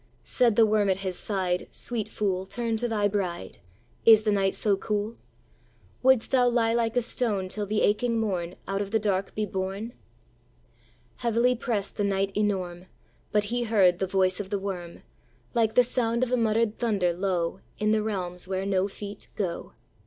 [0.23, 3.59] Said the worm at his side, Sweet fool, Turn to thy bride;
[4.03, 5.15] Is the night so cool?
[6.01, 9.45] Wouldst thou lie like a stone till the aching morn Out of the dark be
[9.45, 9.93] born?
[11.17, 12.87] Heavily pressed the night enorm,
[13.31, 15.03] But he heard the voice of the worm,
[15.53, 19.73] Like the sound of a muttered thunder low, In the realms where no feet go.